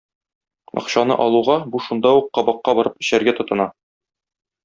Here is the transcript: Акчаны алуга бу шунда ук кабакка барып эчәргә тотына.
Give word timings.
Акчаны 0.79 1.17
алуга 1.25 1.57
бу 1.75 1.81
шунда 1.89 2.15
ук 2.21 2.31
кабакка 2.39 2.75
барып 2.79 2.97
эчәргә 3.05 3.37
тотына. 3.43 3.71